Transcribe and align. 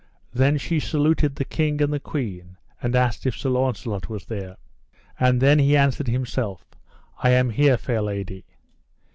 Then 0.33 0.57
she 0.57 0.79
saluted 0.79 1.35
the 1.35 1.45
king 1.45 1.79
and 1.79 1.93
the 1.93 1.99
queen, 1.99 2.57
and 2.81 2.95
asked 2.95 3.27
if 3.27 3.35
that 3.35 3.39
Sir 3.41 3.49
Launcelot 3.49 4.09
was 4.09 4.25
there. 4.25 4.55
And 5.19 5.39
then 5.39 5.59
he 5.59 5.77
answered 5.77 6.07
himself: 6.07 6.65
I 7.21 7.29
am 7.33 7.51
here, 7.51 7.77
fair 7.77 8.01
lady. 8.01 8.43